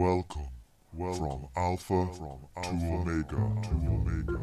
[0.00, 0.48] Welcome,
[0.94, 4.38] welcome from Alpha, from Alpha to Omega, to Omega.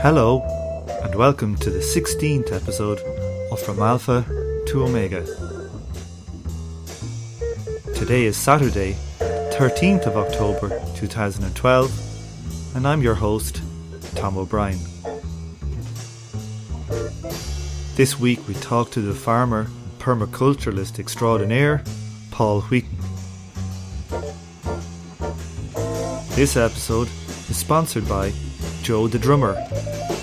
[0.00, 0.40] Hello,
[1.02, 3.00] and welcome to the 16th episode
[3.50, 4.24] of From Alpha
[4.68, 5.26] to Omega.
[7.96, 13.62] Today is Saturday, 13th of October 2012, and I'm your host,
[14.14, 14.78] Tom O'Brien.
[17.98, 21.82] This week we talk to the farmer and permaculturalist extraordinaire,
[22.30, 22.96] Paul Wheaton.
[26.36, 27.08] This episode
[27.48, 28.32] is sponsored by
[28.82, 29.54] Joe the Drummer,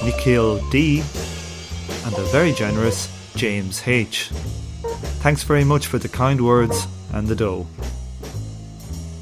[0.05, 4.29] Nikhil D, and the very generous James H.
[5.19, 7.67] Thanks very much for the kind words and the dough.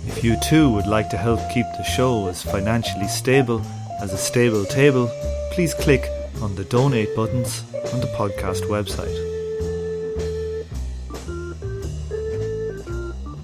[0.05, 3.63] If you too would like to help keep the show as financially stable
[3.99, 5.09] as a stable table,
[5.53, 6.07] please click
[6.39, 9.13] on the donate buttons on the podcast website.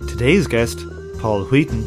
[0.09, 0.79] Today's guest,
[1.19, 1.83] Paul Wheaton,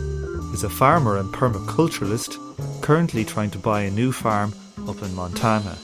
[0.54, 2.38] is a farmer and permaculturalist
[2.80, 4.54] currently trying to buy a new farm
[4.86, 5.76] up in Montana.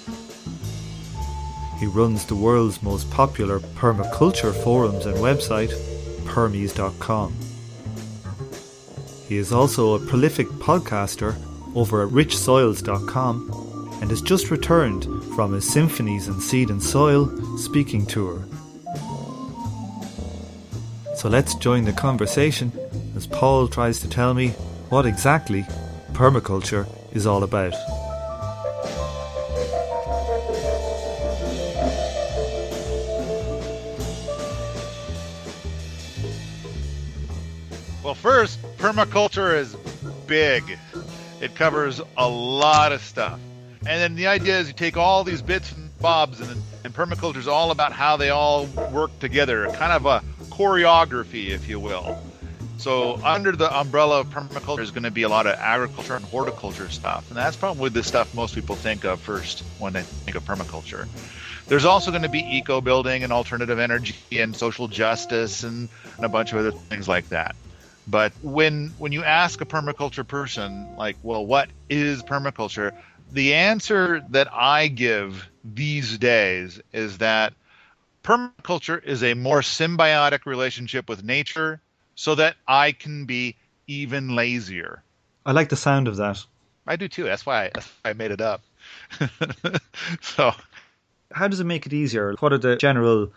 [1.81, 5.73] He runs the world's most popular permaculture forums and website,
[6.27, 7.35] permies.com.
[9.29, 11.35] He is also a prolific podcaster
[11.75, 13.68] over at richsoils.com
[14.01, 15.05] and has just returned
[15.35, 18.45] from his Symphonies in Seed and Soil speaking tour.
[21.17, 22.73] So let's join the conversation
[23.17, 24.51] as Paul tries to tell me
[24.89, 25.63] what exactly
[26.13, 27.75] permaculture is all about.
[38.05, 39.77] Well, first, permaculture is
[40.27, 40.79] big.
[41.41, 43.41] It covers a lot of stuff.
[43.87, 47.37] And then the idea is you take all these bits and bobs, and, and permaculture
[47.37, 52.23] is all about how they all work together, kind of a choreography, if you will.
[52.79, 56.25] So under the umbrella of permaculture is going to be a lot of agriculture and
[56.25, 60.37] horticulture stuff, and that's probably the stuff most people think of first when they think
[60.37, 61.09] of permaculture.
[61.67, 66.25] There's also going to be eco building and alternative energy and social justice and, and
[66.25, 67.57] a bunch of other things like that.
[68.07, 72.93] But when when you ask a permaculture person, like, well, what is permaculture?
[73.33, 77.55] The answer that I give these days is that
[78.23, 81.81] permaculture is a more symbiotic relationship with nature
[82.15, 83.57] so that I can be
[83.87, 85.03] even lazier.
[85.47, 86.45] I like the sound of that.
[86.87, 87.25] I do too.
[87.25, 88.63] That's why I, that's why I made it up.
[90.21, 90.53] so,
[91.33, 92.35] how does it make it easier?
[92.41, 93.33] What are the general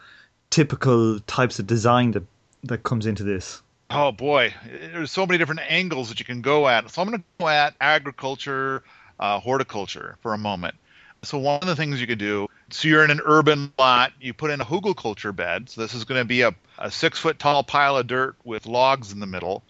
[0.50, 2.24] typical types of design that
[2.64, 3.62] that comes into this?
[3.90, 4.54] Oh boy,
[4.94, 6.90] there's so many different angles that you can go at.
[6.90, 8.84] So I'm going to go at agriculture,
[9.22, 10.76] uh, horticulture for a moment.
[11.24, 14.34] So one of the things you could do, so you're in an urban lot, you
[14.34, 15.70] put in a hugelkultur bed.
[15.70, 18.66] So this is going to be a, a six foot tall pile of dirt with
[18.66, 19.62] logs in the middle.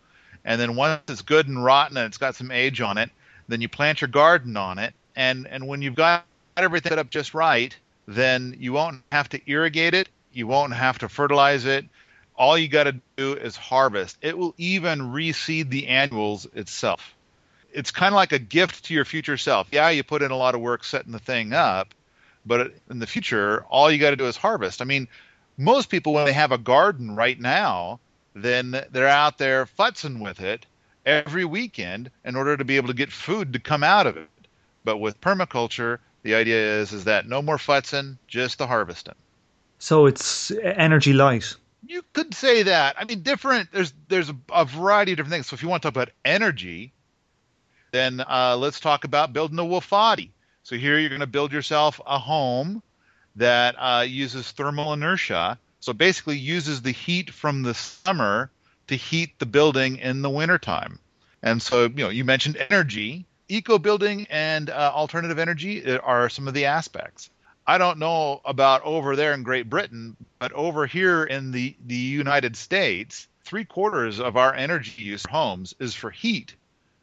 [0.45, 3.11] And then once it's good and rotten and it's got some age on it,
[3.50, 4.94] then you plant your garden on it.
[5.16, 6.25] And and when you've got
[6.56, 7.75] everything set up just right,
[8.07, 10.07] then you won't have to irrigate it.
[10.31, 11.85] You won't have to fertilize it.
[12.38, 14.17] All you got to do is harvest.
[14.22, 17.13] It will even reseed the annuals itself
[17.73, 19.67] it's kind of like a gift to your future self.
[19.71, 21.93] Yeah, you put in a lot of work setting the thing up,
[22.45, 24.81] but in the future, all you got to do is harvest.
[24.81, 25.07] I mean,
[25.57, 27.99] most people when they have a garden right now,
[28.33, 30.65] then they're out there futzing with it
[31.05, 34.29] every weekend in order to be able to get food to come out of it.
[34.83, 39.15] But with permaculture, the idea is is that no more futzing, just the harvesting.
[39.79, 41.55] So it's energy light.
[41.87, 42.95] You could say that.
[42.99, 43.71] I mean, different.
[43.71, 45.47] There's there's a, a variety of different things.
[45.47, 46.93] So if you want to talk about energy,
[47.91, 50.29] then uh, let's talk about building a Wofati.
[50.63, 52.81] So here you're going to build yourself a home
[53.35, 55.57] that uh, uses thermal inertia.
[55.79, 58.52] So basically uses the heat from the summer
[58.88, 61.00] to heat the building in the wintertime.
[61.41, 66.29] And so, you know, you mentioned energy, eco building and uh, alternative energy uh, are
[66.29, 67.29] some of the aspects.
[67.66, 71.96] I don't know about over there in Great Britain, but over here in the, the
[71.96, 76.55] United States, three quarters of our energy use homes is for heat.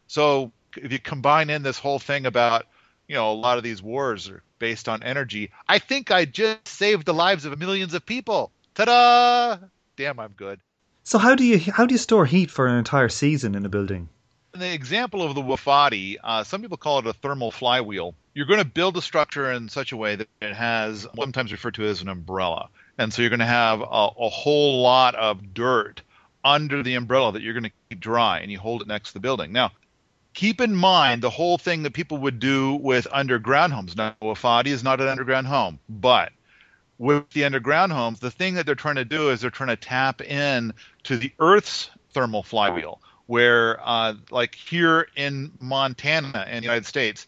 [0.06, 0.52] So
[0.82, 2.66] if you combine in this whole thing about
[3.06, 6.66] you know a lot of these wars are based on energy i think i just
[6.66, 9.58] saved the lives of millions of people ta-da
[9.96, 10.60] damn i'm good
[11.04, 13.68] so how do you how do you store heat for an entire season in a
[13.68, 14.08] building
[14.54, 18.14] in the example of the Wofati, uh, some people call it a thermal flywheel.
[18.34, 21.74] You're going to build a structure in such a way that it has sometimes referred
[21.74, 22.68] to as an umbrella.
[22.96, 26.02] And so you're going to have a, a whole lot of dirt
[26.44, 29.14] under the umbrella that you're going to keep dry and you hold it next to
[29.14, 29.52] the building.
[29.52, 29.72] Now,
[30.38, 33.96] keep in mind the whole thing that people would do with underground homes.
[33.96, 36.30] Now, Wofati is not an underground home, but
[36.96, 39.76] with the underground homes, the thing that they're trying to do is they're trying to
[39.76, 46.62] tap in to the Earth's thermal flywheel, where, uh, like here in Montana in the
[46.62, 47.26] United States,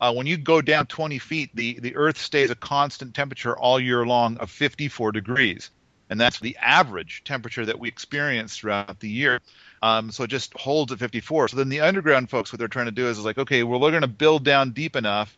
[0.00, 3.80] uh, when you go down 20 feet, the, the Earth stays a constant temperature all
[3.80, 5.70] year long of 54 degrees.
[6.10, 9.40] And that's the average temperature that we experience throughout the year.
[9.82, 11.48] Um, so it just holds at 54.
[11.48, 13.80] So then the underground folks, what they're trying to do is, is like, okay, well,
[13.80, 15.36] we're going to build down deep enough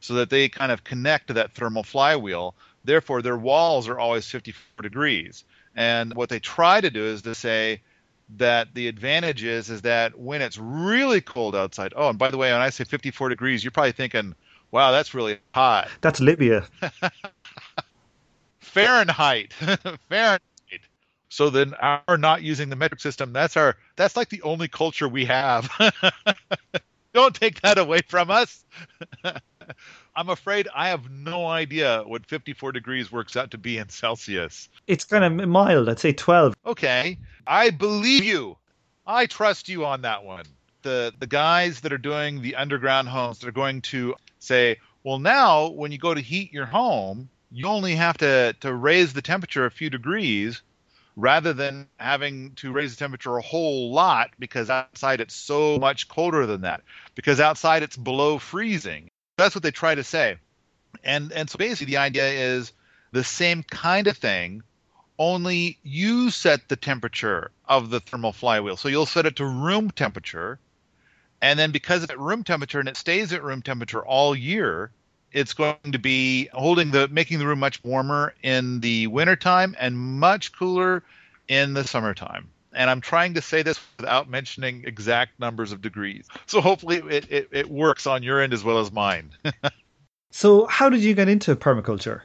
[0.00, 2.54] so that they kind of connect to that thermal flywheel.
[2.84, 5.44] Therefore, their walls are always 54 degrees.
[5.74, 7.80] And what they try to do is to say
[8.36, 11.92] that the advantage is is that when it's really cold outside.
[11.96, 14.34] Oh, and by the way, when I say 54 degrees, you're probably thinking,
[14.70, 16.66] "Wow, that's really hot." That's Libya.
[18.60, 19.52] Fahrenheit.
[20.08, 20.42] Fahrenheit.
[21.28, 25.08] So then our not using the metric system, that's our that's like the only culture
[25.08, 25.70] we have.
[27.12, 28.64] Don't take that away from us.
[30.16, 34.68] I'm afraid I have no idea what 54 degrees works out to be in Celsius.
[34.86, 35.88] It's kind of mild.
[35.88, 36.54] I'd say 12.
[36.64, 37.18] Okay.
[37.46, 38.56] I believe you.
[39.06, 40.44] I trust you on that one.
[40.82, 45.68] The the guys that are doing the underground homes, they're going to say, well, now
[45.68, 49.64] when you go to heat your home, you only have to, to raise the temperature
[49.64, 50.62] a few degrees
[51.16, 56.08] rather than having to raise the temperature a whole lot because outside it's so much
[56.08, 56.82] colder than that.
[57.14, 59.10] Because outside it's below freezing.
[59.38, 60.36] That's what they try to say.
[61.02, 62.72] And and so basically the idea is
[63.12, 64.62] the same kind of thing,
[65.18, 68.76] only you set the temperature of the thermal flywheel.
[68.76, 70.58] So you'll set it to room temperature,
[71.40, 74.90] and then because it's at room temperature and it stays at room temperature all year,
[75.36, 79.96] it's going to be holding the making the room much warmer in the wintertime and
[79.98, 81.02] much cooler
[81.46, 82.48] in the summertime.
[82.72, 86.26] And I'm trying to say this without mentioning exact numbers of degrees.
[86.46, 89.30] So hopefully it, it, it works on your end as well as mine.
[90.30, 92.22] so, how did you get into permaculture?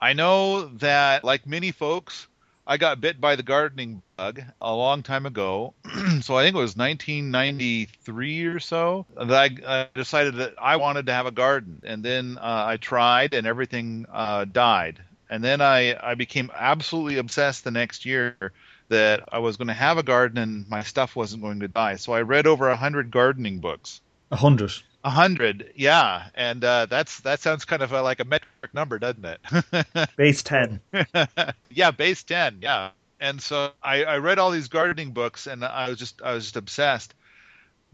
[0.00, 2.28] I know that, like many folks,
[2.72, 5.74] I got bit by the gardening bug a long time ago.
[6.22, 11.04] so I think it was 1993 or so that I uh, decided that I wanted
[11.04, 11.82] to have a garden.
[11.84, 15.00] And then uh, I tried, and everything uh, died.
[15.28, 18.38] And then I, I became absolutely obsessed the next year
[18.88, 21.96] that I was going to have a garden and my stuff wasn't going to die.
[21.96, 24.00] So I read over a hundred gardening books.
[24.30, 24.72] A hundred.
[25.04, 29.00] A hundred, yeah, and uh, that's that sounds kind of a, like a metric number,
[29.00, 30.10] doesn't it?
[30.16, 30.80] base ten.
[31.70, 32.58] yeah, base ten.
[32.62, 36.34] Yeah, and so I, I read all these gardening books, and I was just I
[36.34, 37.14] was just obsessed.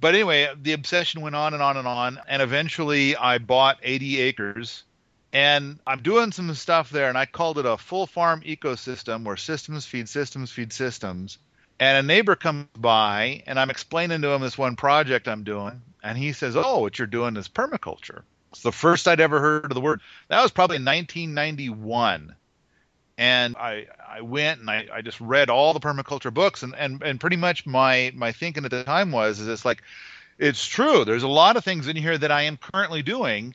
[0.00, 4.20] But anyway, the obsession went on and on and on, and eventually I bought 80
[4.20, 4.84] acres,
[5.32, 9.36] and I'm doing some stuff there, and I called it a full farm ecosystem where
[9.36, 11.38] systems feed systems feed systems.
[11.80, 15.80] And a neighbor comes by, and I'm explaining to him this one project I'm doing,
[16.08, 19.66] and he says, "Oh, what you're doing is permaculture." It's the first I'd ever heard
[19.66, 20.00] of the word.
[20.28, 22.34] That was probably in 1991,
[23.18, 27.02] and I I went and I, I just read all the permaculture books, and, and
[27.02, 29.82] and pretty much my my thinking at the time was is it's like
[30.38, 31.04] it's true.
[31.04, 33.54] There's a lot of things in here that I am currently doing,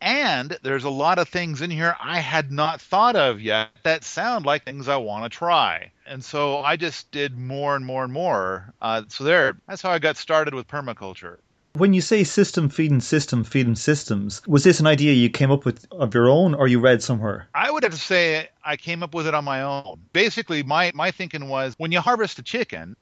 [0.00, 4.04] and there's a lot of things in here I had not thought of yet that
[4.04, 5.90] sound like things I want to try.
[6.06, 8.72] And so I just did more and more and more.
[8.80, 11.38] Uh, so there, that's how I got started with permaculture.
[11.74, 15.64] When you say system feeding system feeding systems, was this an idea you came up
[15.64, 17.48] with of your own or you read somewhere?
[17.54, 20.00] I would have to say I came up with it on my own.
[20.12, 22.96] Basically, my, my thinking was when you harvest a chicken,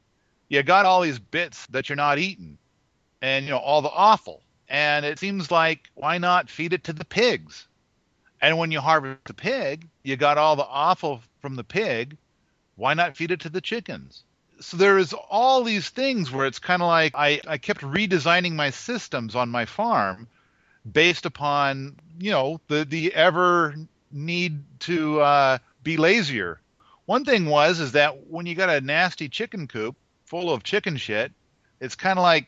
[0.49, 2.58] you got all these bits that you're not eating
[3.23, 6.92] and, you know, all the offal and it seems like why not feed it to
[6.92, 7.68] the pigs?
[8.40, 12.16] And when you harvest the pig, you got all the offal from the pig.
[12.75, 14.25] Why not feed it to the chickens?
[14.60, 18.52] So there is all these things where it's kind of like I, I kept redesigning
[18.52, 20.28] my systems on my farm
[20.90, 23.75] based upon, you know, the, the ever
[24.10, 26.60] need to uh, be lazier.
[27.04, 30.96] One thing was is that when you got a nasty chicken coop full of chicken
[30.96, 31.32] shit,
[31.80, 32.46] it's kind of like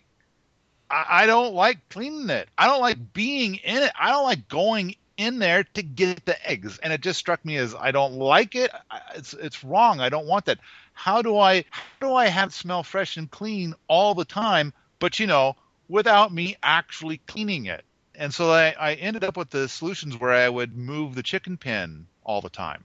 [0.90, 2.48] I, don't like cleaning it.
[2.56, 3.92] I don't like being in it.
[3.98, 6.78] I don't like going in there to get the eggs.
[6.78, 8.70] And it just struck me as I don't like it.
[9.14, 10.00] It's it's wrong.
[10.00, 10.58] I don't want that.
[10.94, 14.72] How do I how do I have it smell fresh and clean all the time,
[14.98, 15.56] but you know,
[15.88, 17.84] without me actually cleaning it?
[18.14, 21.56] And so I, I ended up with the solutions where I would move the chicken
[21.56, 22.84] pen all the time.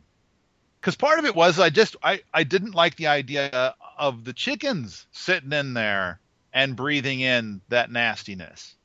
[0.79, 4.33] Because part of it was I just I, I didn't like the idea of the
[4.33, 6.19] chickens sitting in there
[6.51, 8.75] and breathing in that nastiness.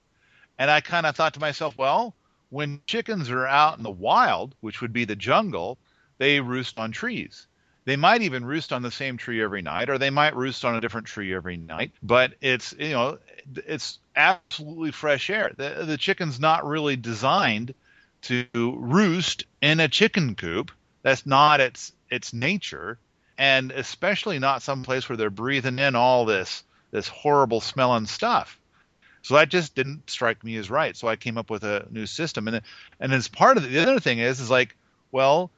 [0.59, 2.15] And I kind of thought to myself, well,
[2.51, 5.79] when chickens are out in the wild, which would be the jungle,
[6.19, 7.47] they roost on trees.
[7.85, 10.75] They might even roost on the same tree every night, or they might roost on
[10.75, 11.93] a different tree every night.
[12.03, 13.19] But it's you know
[13.67, 15.53] it's absolutely fresh air.
[15.57, 17.73] The the chicken's not really designed
[18.23, 20.71] to roost in a chicken coop.
[21.03, 22.99] That's not its its nature,
[23.39, 28.58] and especially not some place where they're breathing in all this this horrible smelling stuff.
[29.23, 30.97] So that just didn't strike me as right.
[30.97, 32.63] So I came up with a new system, and
[33.01, 34.77] and as part of it, the other thing is is like,
[35.13, 35.51] well,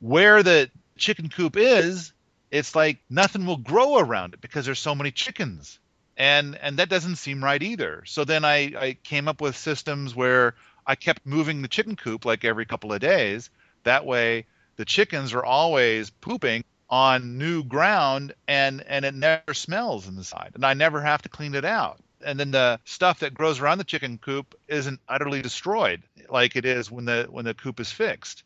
[0.00, 2.12] where the chicken coop is,
[2.50, 5.78] it's like nothing will grow around it because there's so many chickens,
[6.16, 8.02] and and that doesn't seem right either.
[8.06, 10.54] So then I I came up with systems where
[10.86, 13.50] I kept moving the chicken coop like every couple of days.
[13.84, 14.46] That way,
[14.76, 20.64] the chickens are always pooping on new ground and and it never smells inside and
[20.64, 23.84] i never have to clean it out and then the stuff that grows around the
[23.84, 28.42] chicken coop isn't utterly destroyed like it is when the when the coop is fixed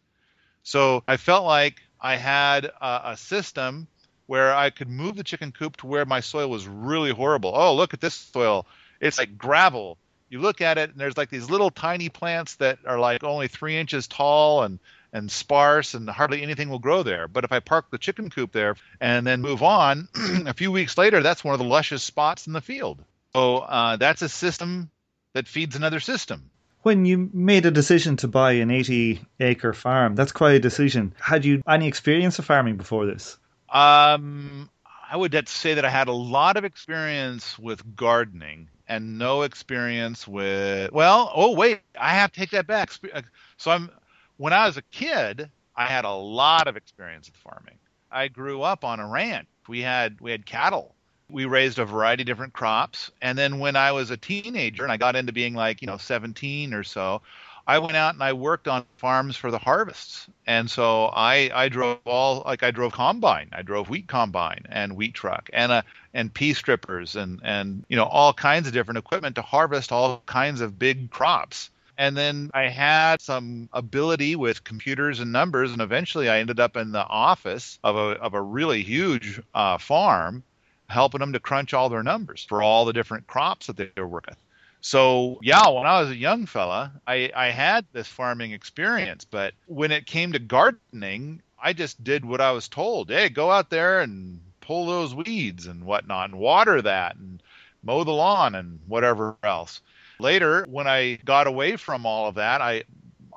[0.63, 3.87] so i felt like i had a, a system
[4.27, 7.75] where i could move the chicken coop to where my soil was really horrible oh
[7.75, 8.67] look at this soil
[9.01, 9.97] it's like gravel
[10.31, 13.49] you look at it and there's like these little tiny plants that are like only
[13.49, 14.79] three inches tall and
[15.13, 17.29] and sparse and hardly anything will grow there.
[17.29, 20.09] But if I park the chicken coop there and then move on,
[20.47, 23.03] a few weeks later, that's one of the luscious spots in the field.
[23.35, 24.91] So uh, that's a system
[25.35, 26.51] that feeds another system.
[26.83, 31.15] When you made a decision to buy an 80 acre farm, that's quite a decision.
[31.21, 33.37] Had you any experience of farming before this?
[33.69, 34.71] Um,
[35.11, 39.19] I would have to say that I had a lot of experience with gardening and
[39.19, 42.91] no experience with, well, oh, wait, I have to take that back.
[43.13, 43.23] Uh,
[43.59, 43.91] so I'm,
[44.39, 47.79] when I was a kid, I had a lot of experience with farming.
[48.11, 49.49] I grew up on a ranch.
[49.69, 50.95] We had we had cattle.
[51.31, 53.11] We raised a variety of different crops.
[53.21, 55.99] And then when I was a teenager and I got into being like, you know,
[55.99, 57.23] 17 or so,
[57.67, 60.27] I went out and I worked on farms for the harvests.
[60.47, 63.51] And so I I drove all like I drove combine.
[63.53, 65.83] I drove wheat combine and wheat truck and a uh,
[66.15, 70.23] and pea strippers and and you know all kinds of different equipment to harvest all
[70.27, 75.83] kinds of big crops and then I had some ability with computers and numbers, and
[75.83, 80.45] eventually I ended up in the office of a of a really huge uh, farm,
[80.89, 84.07] helping them to crunch all their numbers for all the different crops that they were
[84.07, 84.37] working.
[84.81, 89.55] So yeah, when I was a young fella, I, I had this farming experience, but
[89.67, 93.11] when it came to gardening, I just did what I was told.
[93.11, 97.43] Hey, go out there and pull those weeds and whatnot, and water that, and
[97.83, 99.81] mow the lawn and whatever else.
[100.21, 102.85] Later, when I got away from all of that, I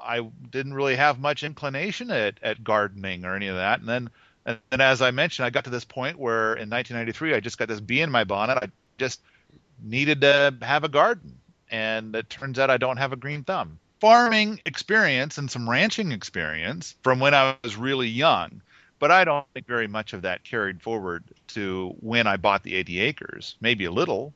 [0.04, 3.80] I didn't really have much inclination at, at gardening or any of that.
[3.80, 4.10] And then
[4.46, 7.58] and then as I mentioned, I got to this point where in 1993 I just
[7.58, 8.58] got this bee in my bonnet.
[8.62, 8.68] I
[8.98, 9.22] just
[9.84, 11.38] needed to have a garden,
[11.70, 13.80] and it turns out I don't have a green thumb.
[14.00, 18.62] Farming experience and some ranching experience from when I was really young,
[19.00, 22.76] but I don't think very much of that carried forward to when I bought the
[22.76, 23.56] 80 acres.
[23.62, 24.34] Maybe a little,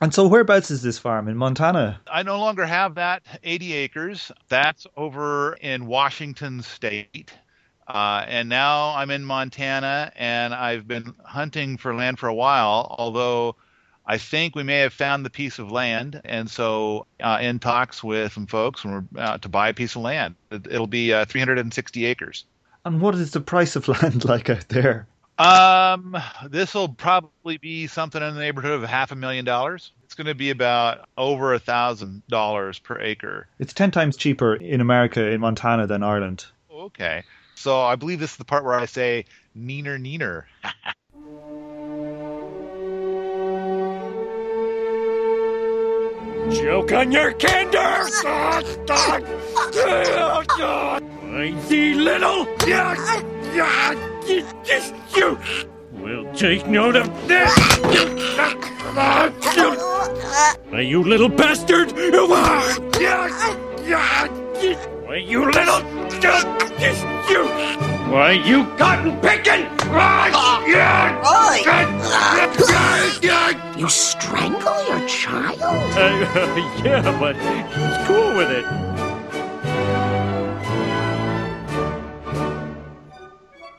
[0.00, 2.00] and so, whereabouts is this farm in Montana?
[2.06, 4.30] I no longer have that 80 acres.
[4.48, 7.32] That's over in Washington State.
[7.86, 12.94] Uh, and now I'm in Montana, and I've been hunting for land for a while,
[12.98, 13.56] although
[14.06, 16.20] I think we may have found the piece of land.
[16.24, 19.96] And so, uh, in talks with some folks and we're uh, to buy a piece
[19.96, 20.36] of land.
[20.50, 22.44] It'll be uh, 360 acres.
[22.84, 25.06] And what is the price of land like out there?
[25.38, 26.16] Um,
[26.48, 29.92] this will probably be something in the neighborhood of half a million dollars.
[30.04, 33.48] It's going to be about over a thousand dollars per acre.
[33.58, 36.46] It's ten times cheaper in America, in Montana, than Ireland.
[36.72, 37.24] Okay,
[37.56, 39.24] so I believe this is the part where I say
[39.56, 40.44] neener neener.
[46.52, 48.06] Joke on your candor!
[51.32, 52.46] Lazy little!
[54.26, 54.46] You
[55.92, 57.52] We'll take note of this!
[60.70, 61.92] Why, you little bastard!
[65.06, 65.82] Why, you little...
[67.30, 67.44] You...
[68.10, 69.66] Why, you cotton picking!
[73.78, 75.60] You strangle your child?
[75.62, 78.64] Uh, yeah, but he's cool with it.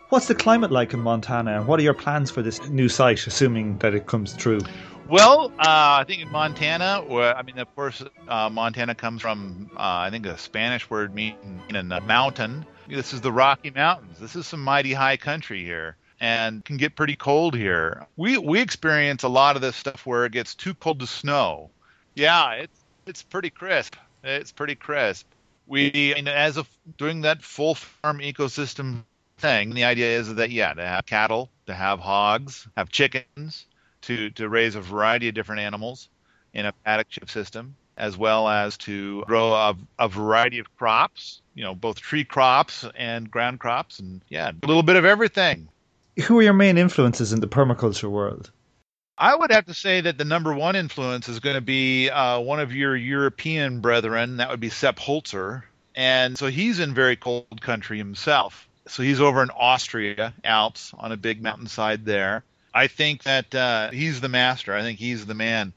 [0.08, 3.28] What's the climate like in Montana, and what are your plans for this new site,
[3.28, 4.62] assuming that it comes true?
[5.10, 9.72] Well, uh, I think in Montana, where I mean, of course, uh, Montana comes from
[9.74, 12.66] uh, I think a Spanish word meaning a mountain.
[12.90, 14.20] This is the Rocky Mountains.
[14.20, 18.06] This is some mighty high country here, and can get pretty cold here.
[18.18, 21.70] We we experience a lot of this stuff where it gets too cold to snow.
[22.16, 23.96] Yeah, it's it's pretty crisp.
[24.26, 25.26] It's pretty crisp.
[25.68, 29.04] We, mean, as of doing that full farm ecosystem
[29.38, 29.70] thing.
[29.72, 33.66] The idea is that yeah, to have cattle, to have hogs, have chickens,
[34.08, 36.10] to to raise a variety of different animals
[36.54, 41.42] in a paddock shift system, as well as to grow a, a variety of crops.
[41.54, 45.70] You know, both tree crops and ground crops, and yeah, a little bit of everything.
[46.26, 48.52] Who are your main influences in the permaculture world?
[49.20, 52.40] I would have to say that the number one influence is going to be uh,
[52.40, 54.38] one of your European brethren.
[54.38, 55.64] That would be Sepp Holzer.
[55.96, 58.68] And so he's in very cold country himself.
[58.88, 62.44] So he's over in Austria, Alps, on a big mountainside there.
[62.78, 64.76] I think that uh, he's the master.
[64.76, 65.74] I think he's the man.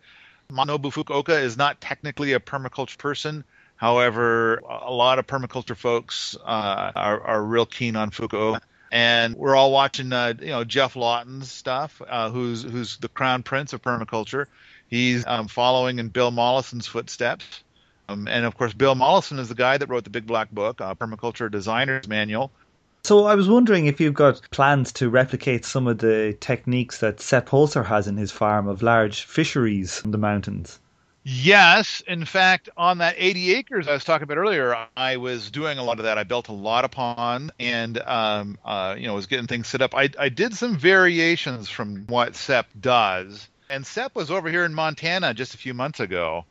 [0.50, 3.44] Masanobu Fukuoka is not technically a permaculture person.
[3.76, 9.54] However, a lot of permaculture folks uh, are, are real keen on Fukuoka and we're
[9.54, 13.82] all watching, uh, you know, Geoff Lawton's stuff, uh, who's who's the crown prince of
[13.82, 14.46] permaculture.
[14.88, 17.62] He's um, following in Bill Mollison's footsteps,
[18.08, 20.80] um, and of course, Bill Mollison is the guy that wrote the Big Black Book,
[20.80, 22.50] uh, Permaculture Designer's Manual.
[23.02, 27.20] So I was wondering if you've got plans to replicate some of the techniques that
[27.20, 30.78] Sepp Holzer has in his farm of large fisheries in the mountains.
[31.22, 35.76] Yes, in fact, on that 80 acres I was talking about earlier, I was doing
[35.78, 36.16] a lot of that.
[36.16, 39.82] I built a lot of ponds, and um, uh, you know, was getting things set
[39.82, 39.94] up.
[39.94, 44.72] I, I did some variations from what Sepp does, and Sepp was over here in
[44.72, 46.46] Montana just a few months ago,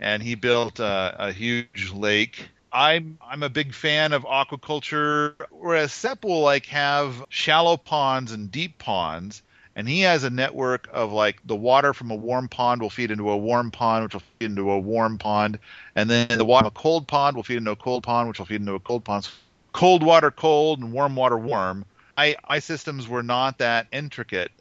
[0.00, 2.48] and he built a huge lake.
[2.74, 8.50] I'm I'm a big fan of aquaculture, whereas Sepp will like have shallow ponds and
[8.50, 9.42] deep ponds
[9.76, 13.10] and he has a network of like the water from a warm pond will feed
[13.10, 15.58] into a warm pond, which will feed into a warm pond,
[15.96, 18.38] and then the water from a cold pond will feed into a cold pond, which
[18.38, 19.28] will feed into a cold pond.
[19.72, 21.84] Cold water cold and warm water warm.
[22.16, 24.52] I, I systems were not that intricate,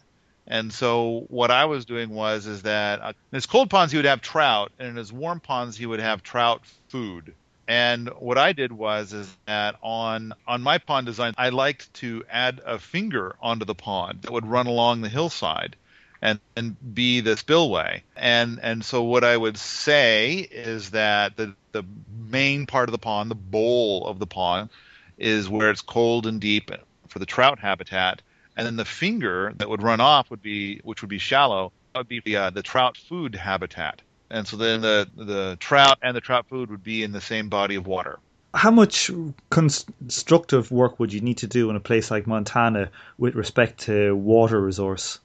[0.48, 3.98] and so what I was doing was is that uh, in his cold ponds he
[3.98, 7.34] would have trout, and in his warm ponds he would have trout food.
[7.68, 12.24] And what I did was is that on on my pond design, I liked to
[12.30, 15.76] add a finger onto the pond that would run along the hillside
[16.22, 18.04] and and be the spillway.
[18.16, 21.84] And and so what I would say is that the the
[22.30, 24.70] main part of the pond, the bowl of the pond,
[25.18, 26.70] is where it's cold and deep
[27.08, 28.22] for the trout habitat,
[28.58, 32.10] and then the finger that would run off would be which would be shallow, would
[32.10, 34.02] be the uh, the trout food habitat
[34.34, 37.50] and so then the the trout and the trout food would be in the same
[37.50, 38.20] body of water.
[38.56, 39.10] How much
[39.50, 44.16] constructive work would you need to do in a place like Montana with respect to
[44.16, 45.20] water resource?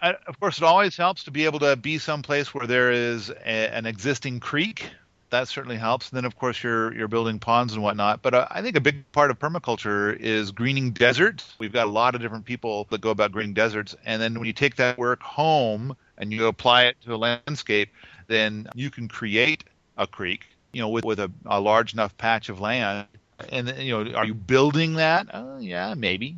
[0.00, 3.30] I, of course, it always helps to be able to be someplace where there is
[3.30, 4.90] a, an existing creek.
[5.30, 6.10] That certainly helps.
[6.10, 8.22] And then, of course, you're you're building ponds and whatnot.
[8.22, 11.54] But uh, I think a big part of permaculture is greening deserts.
[11.58, 14.46] We've got a lot of different people that go about greening deserts, and then when
[14.46, 17.90] you take that work home and you apply it to a landscape,
[18.26, 19.64] then you can create
[19.96, 23.06] a creek, you know, with, with a, a large enough patch of land.
[23.50, 25.26] And you know, are you building that?
[25.34, 26.36] Uh, yeah, maybe.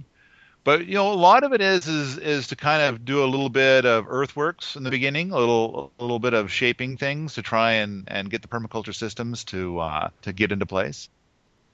[0.64, 3.26] But you know, a lot of it is is is to kind of do a
[3.26, 7.34] little bit of earthworks in the beginning, a little a little bit of shaping things
[7.34, 11.10] to try and and get the permaculture systems to uh, to get into place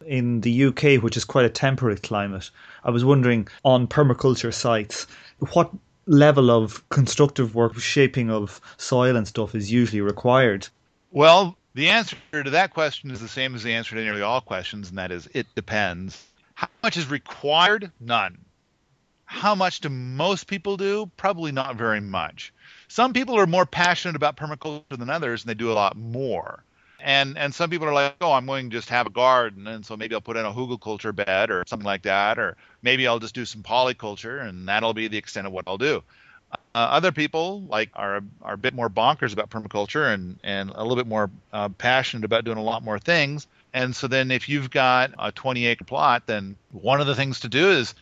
[0.07, 2.51] in the UK, which is quite a temperate climate.
[2.83, 5.07] I was wondering on permaculture sites,
[5.53, 5.71] what
[6.11, 10.67] level of constructive work, shaping of soil and stuff is usually required?
[11.13, 14.41] Well, the answer to that question is the same as the answer to nearly all
[14.41, 16.27] questions, and that is it depends.
[16.55, 17.93] How much is required?
[18.01, 18.39] None.
[19.25, 21.09] How much do most people do?
[21.17, 22.53] Probably not very much.
[22.89, 26.65] Some people are more passionate about permaculture than others, and they do a lot more
[27.03, 29.85] and and some people are like, oh, I'm going to just have a garden, and
[29.85, 33.19] so maybe I'll put in a hugelkultur bed or something like that, or maybe I'll
[33.19, 36.03] just do some polyculture, and that'll be the extent of what I'll do.
[36.53, 40.83] Uh, other people like are are a bit more bonkers about permaculture and and a
[40.83, 43.47] little bit more uh, passionate about doing a lot more things.
[43.73, 47.41] And so then, if you've got a 20 acre plot, then one of the things
[47.41, 47.95] to do is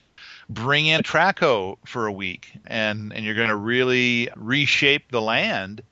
[0.48, 5.20] bring in track hoe for a week, and and you're going to really reshape the
[5.20, 5.82] land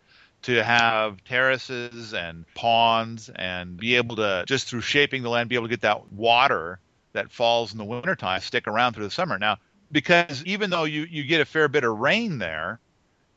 [0.47, 5.57] to have terraces and ponds and be able to just through shaping the land be
[5.57, 6.79] able to get that water
[7.15, 9.39] that falls in the wintertime stick around through the summer.
[9.39, 9.59] Now
[9.91, 12.79] because even though you, you get a fair bit of rain there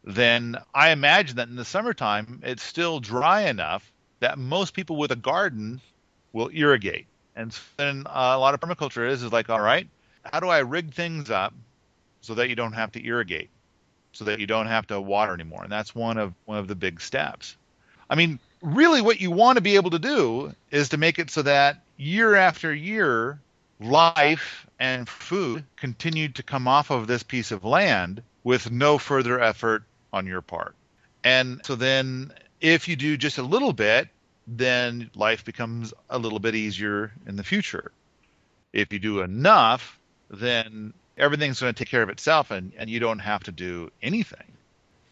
[0.04, 5.12] then i imagine that in the summertime it's still dry enough that most people with
[5.12, 5.82] a garden
[6.32, 7.08] will irrigate.
[7.36, 9.88] And then uh, a lot of permaculture is is like all right
[10.24, 11.56] how do i rig things up
[12.22, 13.50] so that you don't have to irrigate
[14.12, 15.64] so that you don't have to water anymore.
[15.64, 17.56] And that's one of one of the big steps.
[18.10, 21.30] I mean, really what you want to be able to do is to make it
[21.30, 23.40] so that year after year
[23.80, 29.40] life and food continue to come off of this piece of land with no further
[29.40, 30.76] effort on your part.
[31.24, 34.08] And so then if you do just a little bit,
[34.48, 37.92] then life becomes a little bit easier in the future.
[38.74, 43.00] If you do enough, then everything's going to take care of itself and, and you
[43.00, 44.58] don't have to do anything.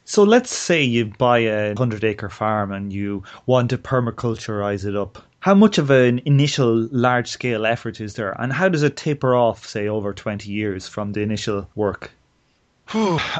[0.05, 4.95] So let's say you buy a 100 acre farm and you want to permaculturize it
[4.95, 5.21] up.
[5.39, 9.35] How much of an initial large scale effort is there, and how does it taper
[9.35, 12.11] off, say, over 20 years from the initial work?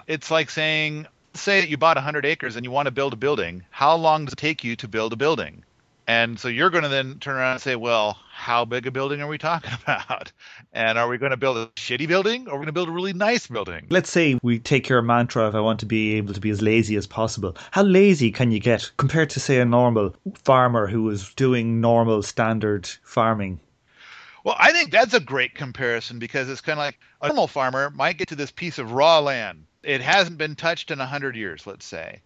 [0.07, 3.17] It's like saying, say that you bought 100 acres and you want to build a
[3.17, 3.63] building.
[3.69, 5.63] How long does it take you to build a building?
[6.09, 9.21] And so you're going to then turn around and say, well, how big a building
[9.21, 10.31] are we talking about?
[10.71, 12.87] And are we going to build a shitty building or are we going to build
[12.87, 13.87] a really nice building?
[13.89, 16.61] Let's say we take your mantra of I want to be able to be as
[16.61, 17.57] lazy as possible.
[17.71, 22.23] How lazy can you get compared to, say, a normal farmer who is doing normal
[22.23, 23.59] standard farming?
[24.45, 27.89] Well, I think that's a great comparison because it's kind of like a normal farmer
[27.89, 29.65] might get to this piece of raw land.
[29.83, 32.21] It hasn't been touched in 100 years, let's say.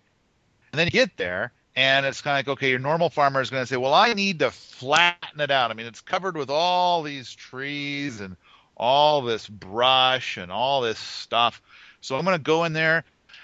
[0.72, 3.49] And then you get there and it's kind of like okay your normal farmer is
[3.49, 5.71] going to say well i need to flatten it out.
[5.71, 8.36] I mean it's covered with all these trees and
[8.75, 11.62] all this brush and all this stuff.
[12.01, 13.03] So i'm going to go in there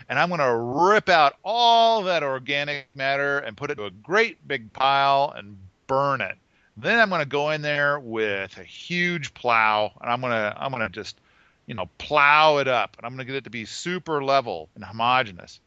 [0.10, 3.92] and i'm going to rip out all that organic matter and put it to a
[3.92, 6.36] great big pile and burn it.
[6.76, 10.54] Then i'm going to go in there with a huge plow and i'm going to
[10.58, 11.20] i'm going to just
[11.66, 14.70] you know plow it up and i'm going to get it to be super level
[14.76, 15.60] and homogeneous.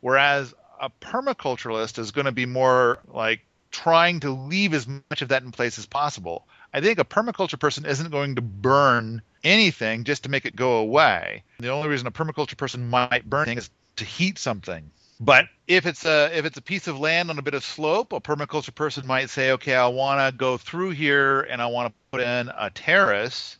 [0.00, 3.40] Whereas a permaculturalist is going to be more like
[3.70, 6.46] trying to leave as much of that in place as possible.
[6.74, 10.78] I think a permaculture person isn't going to burn anything just to make it go
[10.78, 11.44] away.
[11.60, 14.90] The only reason a permaculture person might burn is to heat something.
[15.20, 18.12] But if it's a if it's a piece of land on a bit of slope,
[18.12, 21.92] a permaculture person might say, okay, I want to go through here and I want
[21.92, 23.56] to put in a terrace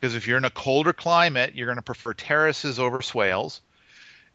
[0.00, 3.60] because if you're in a colder climate, you're going to prefer terraces over swales.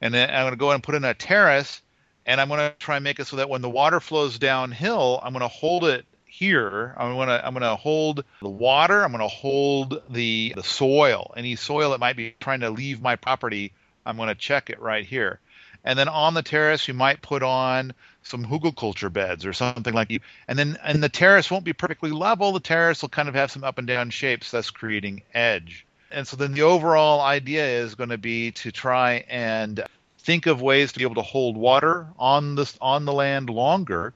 [0.01, 1.81] And then I'm going to go and put in a terrace
[2.27, 5.19] and I'm going to try and make it so that when the water flows downhill,
[5.23, 6.93] I'm going to hold it here.
[6.97, 9.03] I'm going to I'm going to hold the water.
[9.03, 11.33] I'm going to hold the the soil.
[11.35, 13.71] Any soil that might be trying to leave my property,
[14.05, 15.39] I'm going to check it right here.
[15.83, 20.11] And then on the terrace, you might put on some hugelkultur beds or something like
[20.11, 20.19] you.
[20.49, 22.51] And then and the terrace won't be perfectly level.
[22.51, 25.85] The terrace will kind of have some up and down shapes, thus creating edge.
[26.11, 29.83] And so then the overall idea is going to be to try and
[30.27, 34.13] think of ways to be able to hold water on the on the land longer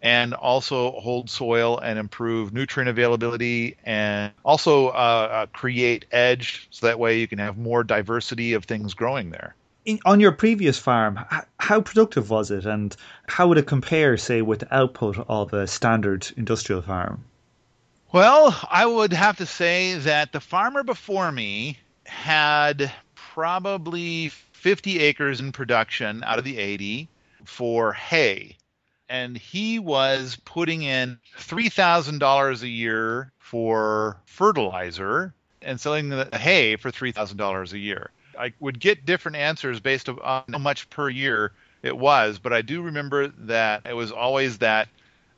[0.00, 6.86] and also hold soil and improve nutrient availability and also uh, uh, create edge so
[6.86, 9.54] that way you can have more diversity of things growing there.
[9.84, 11.20] In, on your previous farm,
[11.58, 12.96] how productive was it and
[13.28, 17.24] how would it compare, say, with the output of a standard industrial farm?
[18.10, 25.40] Well, I would have to say that the farmer before me had probably 50 acres
[25.40, 27.08] in production out of the 80
[27.44, 28.56] for hay.
[29.08, 36.92] And he was putting in $3,000 a year for fertilizer and selling the hay for
[36.92, 38.10] $3,000 a year.
[38.38, 41.50] I would get different answers based on how much per year
[41.82, 44.88] it was, but I do remember that it was always that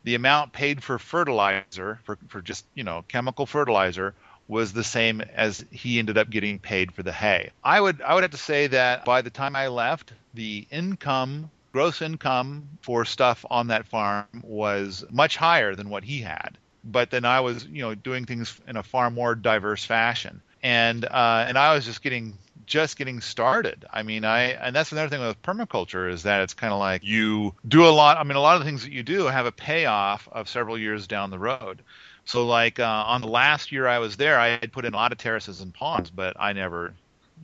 [0.02, 4.12] the amount paid for fertilizer, for, for just, you know, chemical fertilizer,
[4.48, 7.50] was the same as he ended up getting paid for the hay.
[7.62, 11.50] I would I would have to say that by the time I left, the income
[11.74, 16.56] gross income for stuff on that farm was much higher than what he had.
[16.84, 20.40] But then I was, you know, doing things in a far more diverse fashion.
[20.62, 23.84] And uh, and I was just getting just getting started.
[23.92, 27.02] I mean, I and that's another thing with permaculture is that it's kind of like
[27.02, 28.18] you do a lot.
[28.18, 30.78] I mean, a lot of the things that you do have a payoff of several
[30.78, 31.82] years down the road.
[32.24, 34.96] So like uh, on the last year I was there, I had put in a
[34.96, 36.94] lot of terraces and ponds, but I never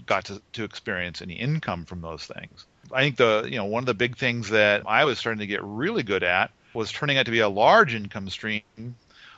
[0.07, 2.67] got to, to experience any income from those things.
[2.93, 5.47] I think the you know one of the big things that I was starting to
[5.47, 8.63] get really good at was turning out to be a large income stream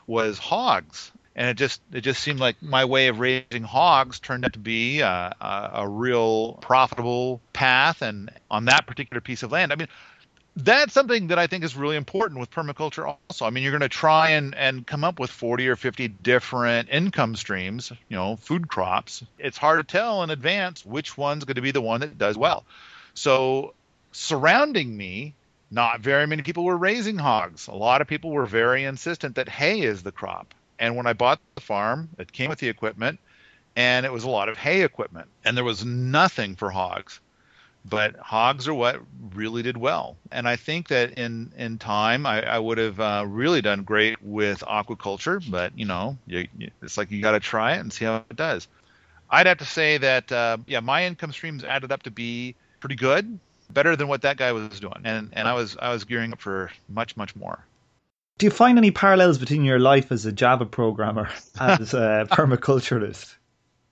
[0.06, 1.10] was hogs.
[1.34, 4.58] And it just it just seemed like my way of raising hogs turned out to
[4.58, 8.02] be a, a, a real profitable path.
[8.02, 9.88] And on that particular piece of land, I mean,
[10.56, 13.46] that's something that I think is really important with permaculture also.
[13.46, 16.90] I mean, you're going to try and, and come up with 40 or 50 different
[16.90, 19.24] income streams, you know, food crops.
[19.38, 22.36] It's hard to tell in advance which one's going to be the one that does
[22.36, 22.64] well.
[23.14, 23.74] So,
[24.12, 25.34] surrounding me,
[25.70, 27.66] not very many people were raising hogs.
[27.66, 30.54] A lot of people were very insistent that hay is the crop.
[30.78, 33.20] And when I bought the farm, it came with the equipment,
[33.74, 37.20] and it was a lot of hay equipment, and there was nothing for hogs
[37.84, 39.00] but hogs are what
[39.34, 40.16] really did well.
[40.30, 44.22] And I think that in in time, I, I would have uh, really done great
[44.22, 45.42] with aquaculture.
[45.50, 48.24] But you know, you, you, it's like you got to try it and see how
[48.28, 48.68] it does.
[49.30, 52.96] I'd have to say that uh, yeah, my income streams added up to be pretty
[52.96, 53.38] good,
[53.70, 56.40] better than what that guy was doing, and and I was I was gearing up
[56.40, 57.64] for much much more.
[58.38, 63.34] Do you find any parallels between your life as a Java programmer as a permaculturalist?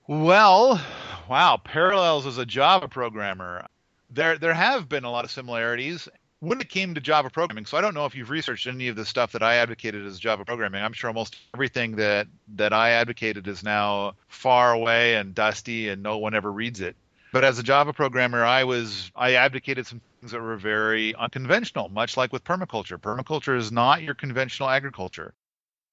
[0.07, 0.81] Well,
[1.29, 3.66] wow, parallels as a Java programmer.
[4.10, 6.08] There there have been a lot of similarities
[6.40, 7.66] when it came to Java programming.
[7.66, 10.18] So I don't know if you've researched any of the stuff that I advocated as
[10.18, 10.82] Java programming.
[10.82, 16.02] I'm sure almost everything that that I advocated is now far away and dusty and
[16.02, 16.96] no one ever reads it.
[17.32, 21.88] But as a Java programmer, I was I advocated some things that were very unconventional,
[21.90, 22.98] much like with permaculture.
[22.98, 25.34] Permaculture is not your conventional agriculture.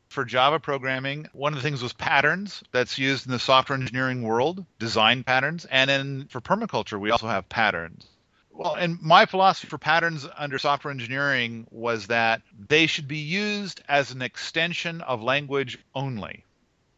[0.10, 4.24] For Java programming, one of the things was patterns that's used in the software engineering
[4.24, 8.08] world, design patterns, and then for permaculture, we also have patterns.
[8.52, 13.82] Well, and my philosophy for patterns under software engineering was that they should be used
[13.88, 16.44] as an extension of language only.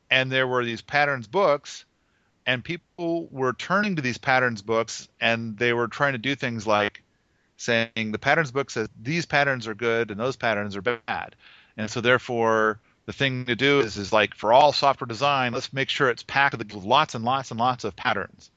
[0.09, 1.83] And there were these patterns books
[2.49, 6.65] and people were turning to these patterns books and they were trying to do things
[6.65, 7.03] like
[7.57, 11.35] saying the patterns book says these patterns are good and those patterns are bad
[11.77, 15.73] and so therefore the thing to do is is like for all software design let's
[15.73, 18.51] make sure it's packed with lots and lots and lots of patterns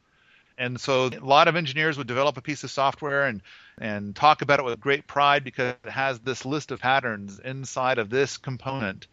[0.58, 3.40] and so a lot of engineers would develop a piece of software and
[3.78, 7.96] and talk about it with great pride because it has this list of patterns inside
[7.96, 9.06] of this component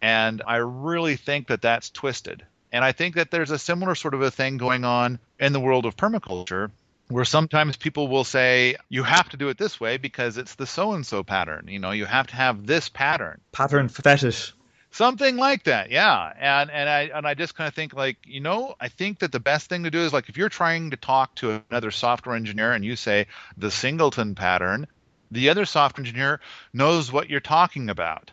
[0.00, 4.14] and i really think that that's twisted and I think that there's a similar sort
[4.14, 6.70] of a thing going on in the world of permaculture
[7.08, 10.66] where sometimes people will say you have to do it this way because it's the
[10.66, 11.66] so and so pattern.
[11.68, 13.40] You know, you have to have this pattern.
[13.50, 14.52] Pattern fetish.
[14.92, 16.32] Something like that, yeah.
[16.38, 19.30] And and I and I just kind of think like, you know, I think that
[19.30, 22.34] the best thing to do is like if you're trying to talk to another software
[22.34, 23.26] engineer and you say
[23.56, 24.88] the singleton pattern,
[25.30, 26.40] the other software engineer
[26.72, 28.32] knows what you're talking about.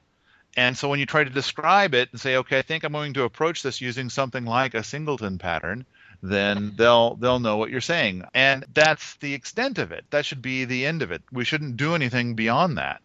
[0.56, 3.14] And so when you try to describe it and say, okay, I think I'm going
[3.14, 5.86] to approach this using something like a singleton pattern,
[6.24, 8.24] then they'll they'll know what you're saying.
[8.34, 10.06] And that's the extent of it.
[10.10, 11.22] That should be the end of it.
[11.32, 13.02] We shouldn't do anything beyond that.